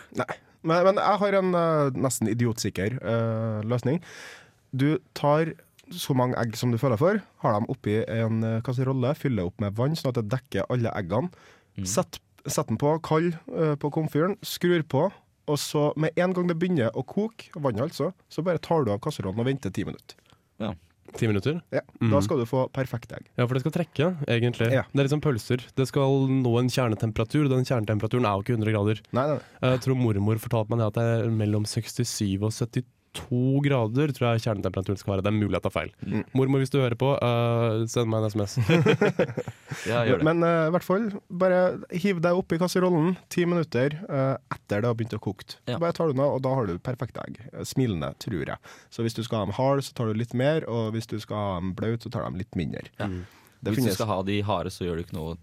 [0.61, 3.97] Men, men jeg har en uh, nesten idiotsikker uh, løsning.
[4.75, 5.53] Du tar
[5.95, 9.61] så mange egg som du føler for, har dem oppi en uh, kasserolle, fyller opp
[9.63, 11.31] med vann sånn at det dekker alle eggene.
[11.87, 15.05] Sett, sett den på kald eh, på komfyren, skrur på,
[15.49, 18.91] og så med en gang det begynner å koke, vannet altså, så bare tar du
[18.91, 20.19] av kasserollen og venter ti minutter.
[20.59, 20.73] Ja.
[21.15, 21.61] Ti minutter?
[21.73, 22.11] Ja, Mm.
[22.13, 23.25] Da skal du få perfekte egg.
[23.35, 24.69] Ja, for det skal trekke, egentlig.
[24.71, 24.85] Ja.
[24.87, 25.63] Det er litt som pølser.
[25.75, 29.01] Det skal nå en kjernetemperatur, og den kjernetemperaturen er jo ikke 100 grader.
[29.17, 29.39] Nei, nei.
[29.73, 32.85] Jeg tror mormor fortalte meg det at det er mellom 67 og 72
[33.65, 35.25] grader tror jeg kjernetemperaturen skal være.
[35.25, 35.93] Det er mulig jeg tar feil.
[36.05, 36.23] Mm.
[36.37, 38.59] Mormor, hvis du hører på, uh, send meg en SMS.
[39.85, 40.25] Ja, gjør det.
[40.25, 41.07] Men i i hvert fall,
[41.41, 41.59] bare
[42.01, 45.57] hiv deg oppi kasserollen ti minutter uh, etter det har begynt å koke.
[45.69, 45.79] Ja.
[45.81, 47.39] Bare tar du den og da har du perfekte egg.
[47.51, 48.73] Eh, Smilende, tror jeg.
[48.93, 51.17] Så hvis du skal ha dem hard, så tar du litt mer, og hvis du
[51.21, 52.85] skal ha dem blaut, så tar du dem litt mindre.
[53.01, 53.09] Ja.
[53.59, 55.35] Det Hvis du skal ha de harde, så gjør du ikke noe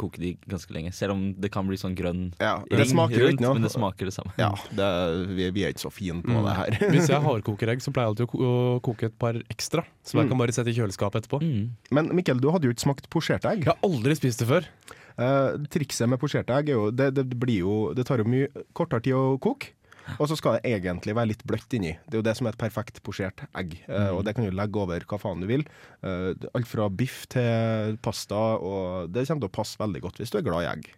[0.00, 0.92] koke de ganske lenge.
[0.96, 3.54] Selv om det kan bli sånn grønn ja, ring smaker rundt, noe.
[3.58, 4.32] men det smaker det samme.
[4.40, 4.88] Ja, det,
[5.36, 6.76] vi, vi er ikke så fine på det her.
[6.94, 9.84] Hvis jeg hardkoker egg, så pleier jeg alltid å koke et par ekstra.
[10.04, 10.32] Som jeg Mm.
[10.34, 11.40] kan bare sette i kjøleskapet etterpå.
[11.44, 11.64] Mm.
[11.94, 13.64] Men Mikkel, du hadde jo ikke smakt posjerte egg.
[13.66, 14.66] Jeg har aldri spist det før.
[15.14, 18.48] Uh, trikset med posjerte egg er jo det, det blir jo Det tar jo mye
[18.74, 19.70] kortere tid å koke.
[20.18, 21.94] Og så skal det egentlig være litt bløtt inni.
[22.08, 23.76] Det er jo det som er et perfekt posjert egg.
[23.88, 25.64] Eh, og det kan du legge over hva faen du vil.
[26.04, 30.30] Eh, alt fra biff til pasta, og det kommer til å passe veldig godt hvis
[30.34, 30.90] du er glad i egg.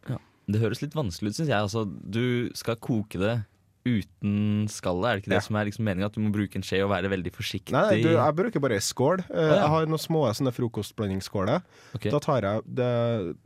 [0.47, 1.59] Det høres litt vanskelig ut, syns jeg.
[1.59, 3.37] Altså, du skal koke det
[3.87, 5.41] uten skallet, er det ikke det Ja.
[5.47, 6.07] som er liksom meningen?
[6.11, 7.71] At du må bruke en skje og være veldig forsiktig?
[7.71, 9.23] Nei, du, jeg bruker bare ei skål.
[9.31, 9.55] Ah, ja.
[9.63, 11.63] Jeg har noen små sånne frokostblandingsskåler.
[11.95, 12.11] Okay.
[12.11, 13.37] Da tar jeg det,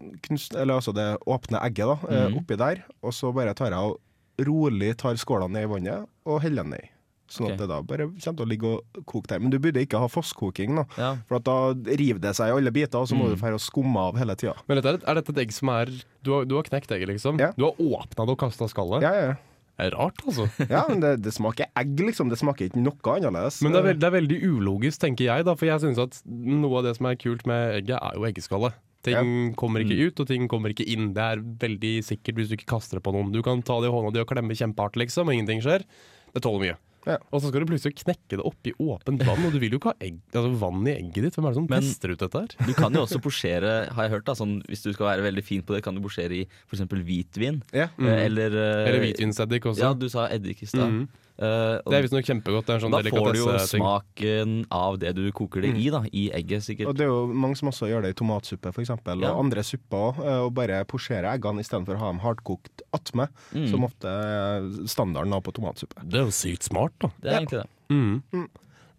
[0.57, 2.39] eller altså det åpne egget da, mm Mhm.
[2.41, 4.01] oppi der, og så bare tar jeg og
[4.47, 6.89] rolig tar skåla ned i vannet og heller den ned.
[7.31, 9.39] Sånn at det da bare kommer til å ligge og koke der.
[9.39, 10.83] Men du burde ikke ha fosskoking, da.
[10.99, 11.11] Ja.
[11.29, 11.59] For at da
[12.01, 13.37] river det seg i alle biter, og så må Mm.
[13.37, 14.57] du fære og skumme av hele tida.
[14.67, 15.87] Men dette er, er dette et egg som er
[16.25, 17.39] Du har, du har knekt egget, liksom?
[17.39, 17.53] Ja.
[17.57, 19.03] Du har åpna det og kasta skallet?
[19.07, 19.37] Ja, ja.
[19.79, 20.49] Det er rart, altså.
[20.69, 22.29] ja, men det, det smaker egg, liksom.
[22.29, 23.63] Det smaker ikke noe annerledes.
[23.63, 25.55] Men det er, veld, det er veldig ulogisk, tenker jeg, da.
[25.55, 28.75] For jeg syns at noe av det som er kult med egget, er jo eggeskallet.
[29.07, 31.13] Ting kommer ikke ut, og ting kommer ikke inn.
[31.17, 33.33] Det er veldig sikkert hvis du ikke kaster det på noen.
[33.33, 35.87] Du kan ta det i hånda di og klemme kjempehardt, liksom, og ingenting skjer.
[36.35, 36.77] Det tåler mye.
[37.09, 37.15] Ja.
[37.33, 39.79] Og så skal du plutselig knekke det opp i åpent vann, og du vil jo
[39.81, 41.39] ikke ha egg, altså vann i egget ditt.
[41.39, 42.67] Hvem er det som Men- tester ut dette her?
[42.69, 45.45] Du kan jo også posjere, har jeg hørt, da, sånn, hvis du skal være veldig
[45.49, 46.85] fin på det, kan du posjere i f.eks.
[46.93, 47.63] hvitvin.
[47.73, 47.89] Ja.
[47.97, 48.11] Mm.
[48.19, 49.81] Eller, eh, Eller hvitvinseddik også.
[49.81, 50.93] Ja, du sa eddik i stad.
[50.93, 51.09] Mhm.
[51.41, 52.67] Eh, og Det er visstnok kjempegodt.
[52.69, 55.87] Det er en sånn da får du jo smaken av det du koker det i,
[55.89, 56.03] da.
[56.13, 56.91] I egget, sikkert.
[56.91, 59.33] Og det er jo mange som også gjør det i tomatsuppe, for eksempel, Ja.
[59.33, 60.19] og andre supper òg.
[60.45, 63.71] Og bare posjere eggene istedenfor å ha dem hardkokt attmed, Mm.
[63.71, 65.97] som ofte er standarden da på tomatsuppe.
[66.05, 67.09] Det er jo sykt smart, da.
[67.21, 67.69] Det er egentlig det.
[67.91, 68.49] Mm.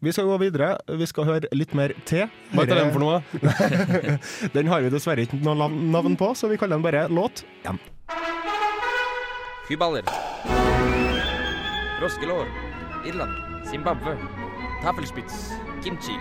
[0.02, 0.78] Vi skal gå videre.
[0.98, 2.26] Vi skal høre litt mer te.
[2.56, 3.22] Hva heter den for noe?
[4.58, 7.78] Den har vi dessverre ikke noe navn på, så vi kaller den bare Låt 1.
[9.70, 10.81] Kyballer.
[12.02, 12.48] Froskelår.
[13.06, 13.66] Irland.
[13.66, 14.18] Zimbabwe.
[14.84, 16.16] taffelspitz, Kimchi.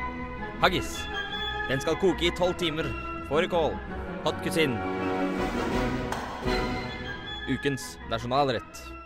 [0.60, 1.06] Haggis.
[1.68, 2.84] Den skal koke i tolv timer.
[3.28, 3.72] Fårikål.
[4.24, 4.76] Hot cuisine.
[7.48, 8.99] Ukens nasjonalrett.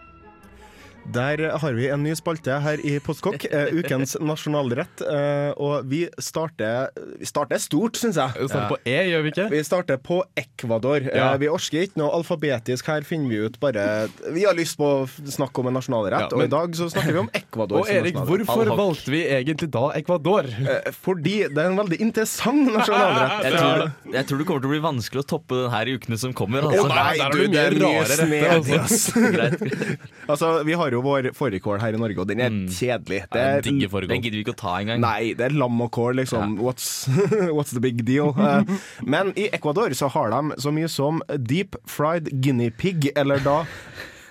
[1.12, 5.02] Der har vi en ny spalte her i Postkokk, eh, ukens nasjonalrett.
[5.04, 6.88] Eh, og vi starter,
[7.20, 8.32] vi starter stort, syns jeg.
[8.40, 9.46] Vi starter på E, gjør vi ikke?
[9.52, 11.04] Vi starter på Ecuador.
[11.04, 11.34] Ja.
[11.34, 12.88] Eh, vi orsker ikke noe alfabetisk.
[12.88, 16.28] Her finner vi ut bare Vi har lyst på å snakke om en nasjonalrett, Ja,
[16.32, 17.78] men- og i dag så snakker vi om Ecuador.
[17.80, 20.44] Og Erik, hvorfor valgte vi egentlig da Ecuador?
[20.44, 23.44] Eh, Fordi det er en veldig interessant nasjonalrett.
[23.44, 25.98] Jeg tror, jeg tror det kommer til å bli vanskelig å toppe den her i
[25.98, 26.62] ukene som kommer.
[26.62, 26.84] Altså.
[26.84, 29.98] Oh, nei, du, det er mye mye rare retter, altså.
[30.34, 33.20] Altså, vi har jo vår fårikål her i Norge, og den er kjedelig.
[33.32, 35.00] Det er, Den gidder vi ikke å ta engang.
[35.04, 36.56] nei, det er lam og kål, liksom.
[36.62, 36.88] What's,
[37.56, 38.32] what's the big deal?
[38.38, 38.64] Eh,
[39.02, 43.60] Men i Ecuador så har de så mye som deep fried guinea pig, eller da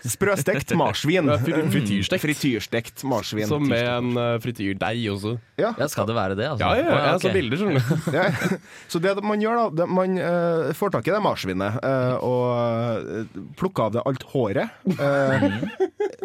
[0.04, 1.32] sprøstekt marsvin.
[1.44, 2.24] Frityrstekt.
[2.24, 3.48] Frityrstekt marsvin.
[3.50, 5.38] Som med en uh, frityrdeig også.
[5.60, 5.72] Ja.
[5.80, 6.66] Ja, skal det være det, altså?
[6.66, 7.24] Ja, ja, ja, jeg ok.
[7.24, 7.84] så bilder, skjønner.
[8.14, 8.60] Ja.
[8.92, 12.46] Så det man gjør da, det, man uh, får tak i det marsvinet uh, og
[12.54, 14.74] eh, plukker av det alt håret.
[14.98, 15.60] Uh,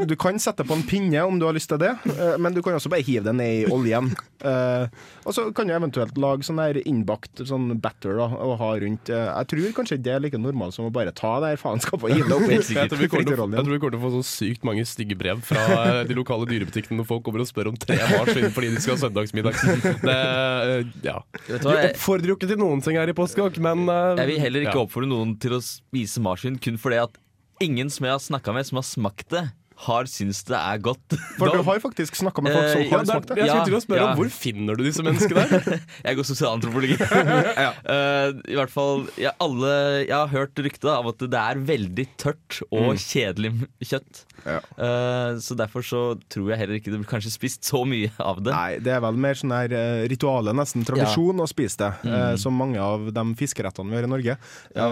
[0.09, 2.61] du kan sette på en pinne om du har lyst til det, eh, men du
[2.65, 4.11] kan også bare hive det ned i oljen.
[4.47, 4.87] Eh,
[5.27, 9.11] og så kan du eventuelt lage sånn der innbakt sånn batter da, og ha rundt.
[9.11, 12.07] eh, jeg tror kanskje det er like normalt som å bare ta det her faenskapet
[12.07, 12.61] og hive det oppi.
[13.09, 13.68] Frityroljen.
[13.69, 16.49] Tror vi kommer til å få så sykt mange stygge brev fra eh, de lokale
[16.49, 19.61] dyrebutikkene når folk kommer og spør om tre marsvin fordi de skal ha søndagsmiddag.
[20.09, 21.17] Det, eh, ja.
[21.49, 24.67] Vi oppfordrer jo ikke til noen ting her i Postkokk, men eh, jeg vil heller
[24.67, 24.85] ikke ja.
[24.87, 27.19] oppfordre noen til å spise marsvin kun fordi at
[27.65, 29.45] ingen som jeg har snakka med som har smakt det,
[29.87, 31.15] har syntes det er godt.
[31.39, 33.37] For du har faktisk snakka med folk som Eh, har Ja, det smakt det.
[33.39, 34.19] jeg skulle til å spørre Ja, om.
[34.19, 35.45] Hvor finner du disse menneskene?
[36.09, 36.97] Jeg går sosialantropologi.
[37.89, 39.71] Eh, I hvert fall jeg, alle,
[40.05, 43.53] jeg har hørt ryktet av at det er veldig tørt og kjedelig
[43.87, 44.25] kjøtt.
[44.45, 44.59] Ja.
[44.79, 48.43] Uh, så derfor så tror jeg heller ikke det blir kanskje spist så mye av
[48.45, 48.53] det.
[48.55, 51.93] Nei, det er vel mer sånn her uh, rituale, nesten tradisjon, å spise det.
[52.09, 52.39] Mm.
[52.41, 54.37] som mange av de fiskerettene vi har i Norge.
[54.77, 54.89] Ja.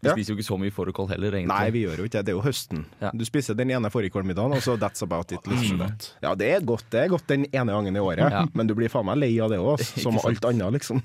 [0.00, 0.14] Vi ja.
[0.16, 1.52] spiser jo ikke så mye fårikål heller, egentlig.
[1.52, 2.22] Nei, vi gjør jo ikke det.
[2.24, 2.84] Det er jo høsten.
[3.02, 3.10] Ja.
[3.12, 5.44] Du spiser den ene fårikålmiddagen, og så that's about it.
[5.44, 5.82] Liksom.
[5.82, 5.98] Mm.
[6.24, 8.92] Ja, det er godt det er godt den ene gangen i året, men du blir
[8.92, 11.04] faen meg lei av det òg, som alt annet, liksom.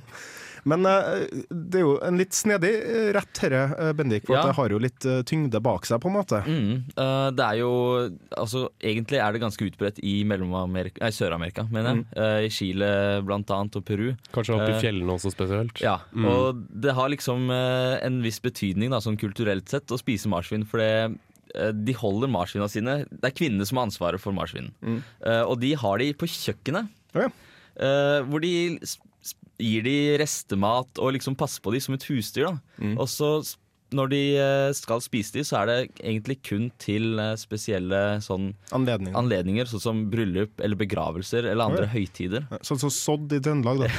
[0.66, 4.42] Men eh, det er jo en litt snedig eh, rett, herre, eh, Bendik, for Ja.
[4.42, 6.40] at det har jo litt tyngde bak seg, på en måte.
[6.46, 7.72] Mm, eh, det er jo
[8.36, 10.16] Altså, egentlig er det ganske utbredt i
[11.14, 12.06] Sør-Amerika, mener jeg.
[12.18, 12.90] Eh, I Chile
[13.26, 14.08] blant annet, og Peru.
[14.34, 15.80] Kanskje oppe i fjellene også spesielt.
[15.82, 20.66] Ja, og det har liksom en viss betydning da, sånn kulturelt sett å spise marsvin,
[20.68, 21.18] for det
[21.86, 24.74] de holder marsvinene sine Det er kvinnene som har ansvaret for marsvinen.
[24.84, 24.98] Mm.
[25.24, 27.30] Uh, og de har de på kjøkkenet, Ja.
[27.80, 28.80] uh, hvor de
[29.62, 32.50] gir de restemat og liksom passer på de som et husdyr.
[32.50, 32.96] Da.
[33.00, 33.38] Og så
[33.96, 38.50] når de eh, skal spise de, så er det egentlig kun til eh, spesielle sånn
[38.76, 39.16] anledninger.
[39.20, 41.92] anledninger, sånn som bryllup eller begravelser eller andre Oi.
[41.94, 42.48] høytider.
[42.66, 43.92] Sånn som sodd i Trøndelag, da.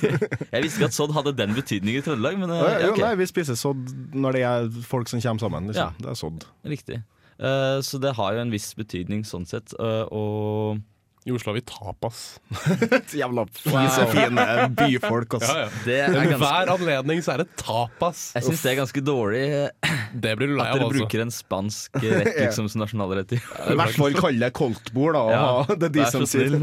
[0.54, 2.88] Jeg visste ikke at sodd hadde den betydningen i Trøndelag, men oh, ja, okay.
[2.88, 2.96] jo.
[3.04, 5.70] Nei, vi spiser sodd når det er folk som kommer sammen.
[5.70, 5.94] Liksom.
[5.94, 6.02] Ja.
[6.06, 6.48] Det er sodd.
[6.66, 7.02] Riktig.
[7.36, 9.76] Uh, så det har jo en viss betydning sånn sett.
[9.76, 10.84] Uh, og
[11.26, 12.18] I Oslo har vi tapas.
[13.20, 14.44] Jævla fine
[14.78, 15.64] byfolk, altså.
[15.82, 18.28] det er ganske, hver anledning så er det tapas.
[18.36, 21.00] jeg syns det er ganske dårlig eh, Det blir du lei at dere altså.
[21.00, 23.34] bruker en spansk rett liksom, som nasjonalrett.
[23.34, 23.40] i.
[23.74, 25.24] Hvert fall kalle det koltbord, da.
[25.34, 26.54] Ja, det er de som sier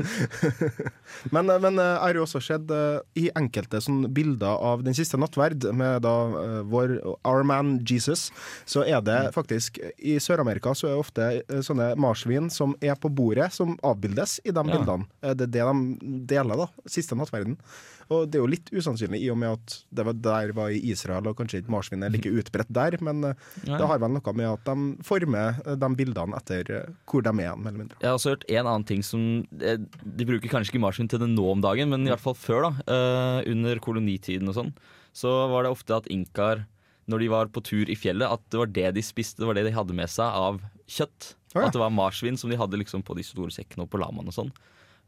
[1.36, 4.96] men men eh, jeg har jo også sett eh, i enkelte sånn bilder av Den
[4.98, 6.96] siste nattverd, med da eh, vår
[7.28, 8.30] Our Man Jesus,
[8.66, 9.32] så er det Mm.
[9.36, 13.76] faktisk I Sør-Amerika så er det ofte eh, sånne marsvin som er på bordet, som
[13.86, 14.78] avbildes i de Ja.
[14.78, 15.06] bildene.
[15.22, 16.68] Eh, Det er det de deler, da.
[16.88, 17.58] Siste nattverden.
[18.12, 20.80] Og det er jo litt usannsynlig i og med at det var der var i
[20.92, 24.34] Israel, og kanskje ikke marsvin er like utbredt der, men eh, det har vel noe
[24.36, 27.96] med at de former eh, de bildene etter hvor de er, mer eller mindre.
[28.02, 31.30] Jeg har også hørt en annen ting som De bruker kanskje ikke marsvin til det
[31.30, 33.42] nå om dagen, men i hvert fall før, da.
[33.50, 34.74] under kolonitiden og sånn,
[35.14, 36.66] så var det ofte at inkaer,
[37.12, 39.58] når de var på tur i fjellet, at det var det de spiste, det var
[39.58, 41.34] det de hadde med seg av kjøtt.
[41.54, 41.68] Oh, ja.
[41.68, 44.32] At det var marsvin som de hadde liksom på de store sekkene og på lamaen
[44.32, 44.54] og sånn.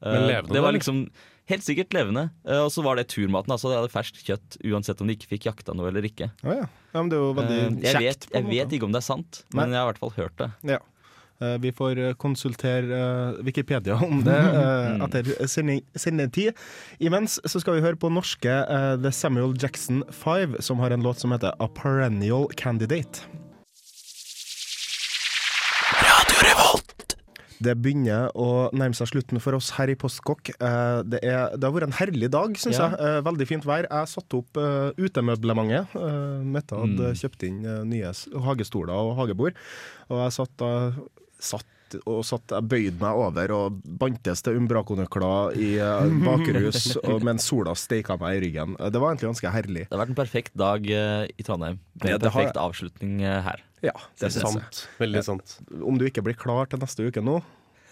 [0.03, 1.07] Eh, levende, det var liksom
[1.45, 2.23] Helt sikkert levende.
[2.49, 3.51] Eh, og så var det turmaten.
[3.53, 6.31] Altså de hadde ferskt kjøtt uansett om de ikke fikk jakta noe eller ikke.
[6.41, 6.65] Oh, ja.
[6.65, 9.05] ja men det er jo veldig kjekt jeg vet, jeg vet ikke om det er
[9.05, 10.49] sant, men jeg har i hvert fall hørt det.
[10.73, 10.79] Ja.
[11.41, 15.31] Eh, Vi får eh, konsultere eh, Wikipedia om det eh, etter
[15.99, 16.53] sendetid.
[16.99, 18.55] Imens så skal vi høre på norske
[19.03, 23.25] The Samuel Jackson 5, som har en låt som heter A Perennial Candidate.
[27.65, 30.49] Det begynner å nærme seg slutten for oss her i Postkokk.
[30.59, 32.89] Eh, Det, er, det har vært en herlig dag, syns Ja.
[32.91, 33.23] jeg.
[33.25, 33.87] Veldig fint vær.
[33.87, 34.59] Jeg satte opp
[34.99, 35.95] utemøblementet.
[36.45, 38.11] Mette hadde kjøpt inn nye
[38.43, 39.55] hagestoler og hagebord.
[40.11, 40.71] Og jeg satt da
[41.45, 41.71] satt
[42.09, 47.45] og satt, jeg bøyde meg over og bantes til umbrakonøkler i uh, bakrus og, mens
[47.47, 48.73] sola steika meg i ryggen.
[48.81, 49.83] Eh, Det var egentlig ganske herlig.
[49.85, 51.77] Det har vært en perfekt dag eh, i Trondheim.
[52.01, 53.61] Med Ja, en perfekt har- avslutning eh, her.
[53.85, 54.41] Ja, det jeg.
[54.41, 54.81] Sant.
[54.99, 55.59] Veldig sant.
[55.77, 57.37] Om du ikke blir klar til neste uke nå,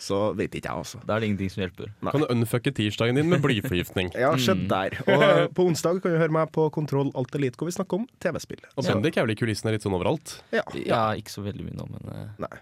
[0.04, 1.00] så vet ikke jeg, altså.
[1.08, 1.94] Da er det ingenting som hjelper.
[2.10, 4.10] Kan du unfucke tirsdagen din med blyforgiftning?
[4.26, 4.98] Ja, skjedd der.
[5.06, 8.10] Og på onsdag kan du høre meg på Kontroll Alt Elite, hvor vi snakker om
[8.20, 8.66] TV-spill.
[8.74, 10.40] Og Bendik er vel i kulissene litt sånn overalt?
[10.52, 12.56] Ja, Ja, ikke så veldig mye nå, men eh, Nei.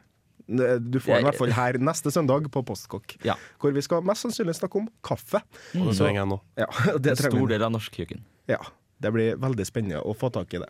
[0.52, 3.38] Du får den i hvert fall her neste søndag på Postkokk, Ja.
[3.62, 5.42] hvor vi skal mest sannsynlig snakke om kaffe.
[5.80, 6.40] Og det trenger jeg nå.
[6.60, 8.24] Ja, det En stor del av norsk kjøkken.
[8.52, 8.60] Ja,
[9.02, 10.68] det blir veldig spennende å få tak i det.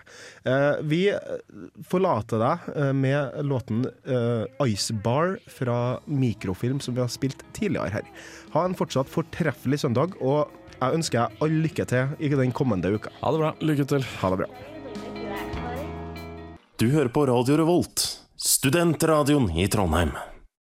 [0.48, 1.20] Eh, vi eh,
[1.90, 7.92] forlater deg eh, med låten eh, Ice Bar fra Mikrofilm, som vi har spilt tidligere
[7.98, 8.08] her.
[8.54, 12.94] Ha en fortsatt fortreffelig søndag, og jeg ønsker deg all lykke til i den kommende
[12.96, 13.12] uka.
[13.20, 13.52] Ha det bra.
[13.62, 14.08] Lykke til.
[14.24, 14.48] Ha det bra.
[16.82, 20.12] Du hører på Radio Revolt, studentradioen i Trondheim.